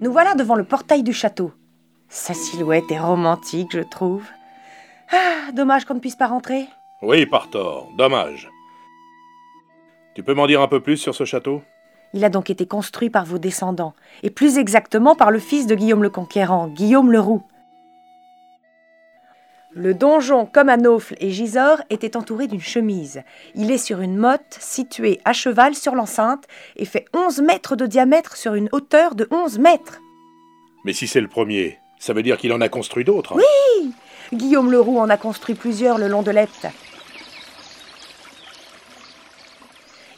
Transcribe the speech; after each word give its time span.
Nous 0.00 0.12
voilà 0.12 0.34
devant 0.34 0.54
le 0.54 0.64
portail 0.64 1.02
du 1.02 1.12
château. 1.12 1.52
Sa 2.08 2.34
silhouette 2.34 2.90
est 2.90 3.00
romantique, 3.00 3.70
je 3.72 3.80
trouve. 3.80 4.24
Ah, 5.10 5.50
dommage 5.52 5.84
qu'on 5.84 5.94
ne 5.94 6.00
puisse 6.00 6.16
pas 6.16 6.26
rentrer. 6.26 6.66
Oui, 7.02 7.26
Partor, 7.26 7.90
dommage. 7.96 8.50
Tu 10.14 10.22
peux 10.22 10.34
m'en 10.34 10.46
dire 10.46 10.60
un 10.60 10.68
peu 10.68 10.80
plus 10.80 10.96
sur 10.96 11.14
ce 11.14 11.24
château? 11.24 11.62
Il 12.12 12.24
a 12.24 12.28
donc 12.28 12.50
été 12.50 12.66
construit 12.66 13.10
par 13.10 13.24
vos 13.24 13.38
descendants, 13.38 13.94
et 14.22 14.30
plus 14.30 14.58
exactement 14.58 15.16
par 15.16 15.30
le 15.30 15.40
fils 15.40 15.66
de 15.66 15.74
Guillaume 15.74 16.02
le 16.02 16.10
Conquérant, 16.10 16.68
Guillaume 16.68 17.10
le 17.10 17.18
Roux. 17.18 17.42
Le 19.76 19.92
donjon, 19.92 20.46
comme 20.46 20.68
à 20.68 20.76
Naufle 20.76 21.16
et 21.18 21.30
Gisors, 21.30 21.82
était 21.90 22.16
entouré 22.16 22.46
d'une 22.46 22.60
chemise. 22.60 23.22
Il 23.56 23.72
est 23.72 23.78
sur 23.78 24.00
une 24.00 24.16
motte 24.16 24.56
située 24.60 25.20
à 25.24 25.32
cheval 25.32 25.74
sur 25.74 25.96
l'enceinte 25.96 26.44
et 26.76 26.84
fait 26.84 27.06
11 27.12 27.40
mètres 27.40 27.74
de 27.74 27.86
diamètre 27.86 28.36
sur 28.36 28.54
une 28.54 28.68
hauteur 28.70 29.16
de 29.16 29.26
11 29.32 29.58
mètres. 29.58 29.98
Mais 30.84 30.92
si 30.92 31.08
c'est 31.08 31.20
le 31.20 31.26
premier, 31.26 31.80
ça 31.98 32.12
veut 32.12 32.22
dire 32.22 32.36
qu'il 32.36 32.52
en 32.52 32.60
a 32.60 32.68
construit 32.68 33.04
d'autres. 33.04 33.34
Oui 33.34 33.92
Guillaume 34.32 34.70
le 34.70 34.78
Roux 34.78 34.98
en 34.98 35.10
a 35.10 35.16
construit 35.16 35.56
plusieurs 35.56 35.98
le 35.98 36.06
long 36.06 36.22
de 36.22 36.30
l'Epte. 36.30 36.68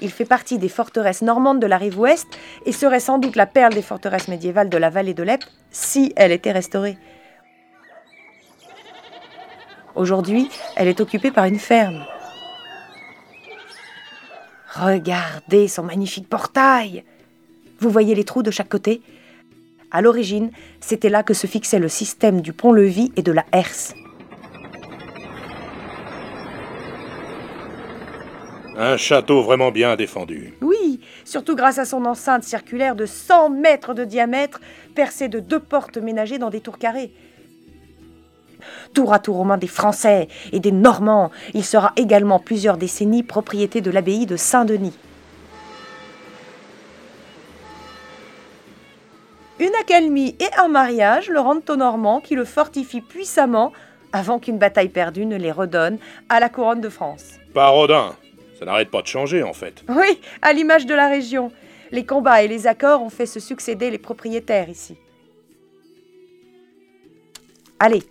Il 0.00 0.10
fait 0.10 0.24
partie 0.24 0.58
des 0.58 0.68
forteresses 0.68 1.22
normandes 1.22 1.60
de 1.60 1.66
la 1.68 1.78
rive 1.78 2.00
ouest 2.00 2.26
et 2.66 2.72
serait 2.72 2.98
sans 2.98 3.18
doute 3.18 3.36
la 3.36 3.46
perle 3.46 3.72
des 3.72 3.82
forteresses 3.82 4.26
médiévales 4.26 4.68
de 4.68 4.76
la 4.78 4.90
vallée 4.90 5.14
de 5.14 5.22
l'Epte 5.22 5.52
si 5.70 6.12
elle 6.16 6.32
était 6.32 6.52
restaurée. 6.52 6.98
Aujourd'hui, 9.94 10.48
elle 10.76 10.88
est 10.88 11.00
occupée 11.00 11.30
par 11.30 11.44
une 11.44 11.58
ferme. 11.58 12.04
Regardez 14.74 15.68
son 15.68 15.84
magnifique 15.84 16.28
portail. 16.28 17.04
Vous 17.78 17.90
voyez 17.90 18.14
les 18.14 18.24
trous 18.24 18.42
de 18.42 18.50
chaque 18.50 18.68
côté 18.68 19.02
À 19.92 20.02
l'origine, 20.02 20.50
c'était 20.80 21.10
là 21.10 21.22
que 21.22 21.34
se 21.34 21.46
fixait 21.46 21.78
le 21.78 21.88
système 21.88 22.40
du 22.40 22.52
pont-levis 22.52 23.12
et 23.16 23.22
de 23.22 23.30
la 23.30 23.44
herse. 23.52 23.94
Un 28.76 28.96
château 28.96 29.42
vraiment 29.42 29.70
bien 29.70 29.94
défendu. 29.94 30.54
Oui, 30.60 31.00
surtout 31.24 31.54
grâce 31.54 31.78
à 31.78 31.84
son 31.84 32.04
enceinte 32.04 32.42
circulaire 32.42 32.96
de 32.96 33.06
100 33.06 33.50
mètres 33.50 33.94
de 33.94 34.04
diamètre, 34.04 34.60
percée 34.96 35.28
de 35.28 35.38
deux 35.38 35.60
portes 35.60 35.98
ménagées 35.98 36.38
dans 36.38 36.50
des 36.50 36.60
tours 36.60 36.78
carrées. 36.78 37.12
Tour 38.92 39.12
à 39.12 39.18
tour 39.18 39.40
aux 39.40 39.44
mains 39.44 39.58
des 39.58 39.66
Français 39.66 40.28
et 40.52 40.60
des 40.60 40.72
Normands, 40.72 41.30
il 41.54 41.64
sera 41.64 41.92
également 41.96 42.38
plusieurs 42.38 42.76
décennies 42.76 43.22
propriété 43.22 43.80
de 43.80 43.90
l'abbaye 43.90 44.26
de 44.26 44.36
Saint-Denis. 44.36 44.96
Une 49.60 49.74
accalmie 49.80 50.36
et 50.40 50.60
un 50.60 50.68
mariage 50.68 51.28
le 51.28 51.40
rendent 51.40 51.68
aux 51.68 51.76
Normands 51.76 52.20
qui 52.20 52.34
le 52.34 52.44
fortifient 52.44 53.00
puissamment 53.00 53.72
avant 54.12 54.38
qu'une 54.38 54.58
bataille 54.58 54.88
perdue 54.88 55.26
ne 55.26 55.36
les 55.36 55.52
redonne 55.52 55.98
à 56.28 56.40
la 56.40 56.48
couronne 56.48 56.80
de 56.80 56.88
France. 56.88 57.34
Pas 57.52 57.68
Rodin. 57.68 58.14
Ça 58.58 58.64
n'arrête 58.64 58.90
pas 58.90 59.02
de 59.02 59.06
changer 59.06 59.42
en 59.42 59.52
fait. 59.52 59.84
Oui, 59.88 60.20
à 60.42 60.52
l'image 60.52 60.86
de 60.86 60.94
la 60.94 61.08
région. 61.08 61.52
Les 61.92 62.04
combats 62.04 62.42
et 62.42 62.48
les 62.48 62.66
accords 62.66 63.02
ont 63.02 63.10
fait 63.10 63.26
se 63.26 63.40
succéder 63.40 63.90
les 63.90 63.98
propriétaires 63.98 64.68
ici. 64.68 64.96
Allez, 67.78 68.02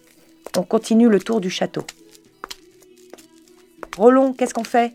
on 0.57 0.63
continue 0.63 1.09
le 1.09 1.19
tour 1.19 1.41
du 1.41 1.49
château. 1.49 1.85
Rollon, 3.97 4.33
qu'est-ce 4.33 4.53
qu'on 4.53 4.63
fait? 4.63 4.93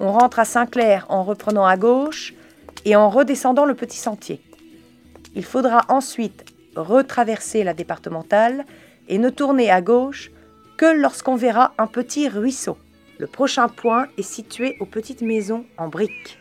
On 0.00 0.12
rentre 0.12 0.38
à 0.38 0.44
Saint-Clair 0.44 1.06
en 1.08 1.24
reprenant 1.24 1.66
à 1.66 1.76
gauche 1.76 2.34
et 2.84 2.96
en 2.96 3.08
redescendant 3.08 3.64
le 3.64 3.74
petit 3.74 3.96
sentier. 3.96 4.40
Il 5.34 5.44
faudra 5.44 5.82
ensuite 5.88 6.44
retraverser 6.76 7.64
la 7.64 7.74
départementale 7.74 8.64
et 9.08 9.18
ne 9.18 9.30
tourner 9.30 9.70
à 9.70 9.80
gauche 9.80 10.30
que 10.76 10.86
lorsqu'on 10.86 11.36
verra 11.36 11.72
un 11.78 11.86
petit 11.86 12.28
ruisseau. 12.28 12.76
Le 13.18 13.26
prochain 13.26 13.68
point 13.68 14.08
est 14.18 14.22
situé 14.22 14.76
aux 14.80 14.86
petites 14.86 15.22
maisons 15.22 15.64
en 15.78 15.88
briques. 15.88 16.38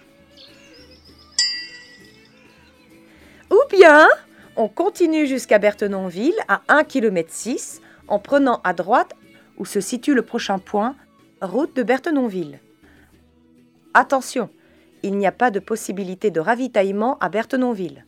Ou 3.51 3.59
bien, 3.69 4.07
on 4.55 4.67
continue 4.67 5.27
jusqu'à 5.27 5.59
Berthenonville 5.59 6.33
à 6.47 6.61
1 6.67 6.83
km 6.83 7.29
6 7.31 7.81
en 8.07 8.19
prenant 8.19 8.61
à 8.63 8.73
droite 8.73 9.13
où 9.57 9.65
se 9.65 9.79
situe 9.79 10.13
le 10.13 10.23
prochain 10.23 10.59
point, 10.59 10.95
route 11.41 11.75
de 11.75 11.83
Berthenonville. 11.83 12.59
Attention, 13.93 14.49
il 15.03 15.17
n'y 15.17 15.27
a 15.27 15.31
pas 15.31 15.51
de 15.51 15.59
possibilité 15.59 16.31
de 16.31 16.39
ravitaillement 16.39 17.17
à 17.19 17.29
Berthenonville. 17.29 18.05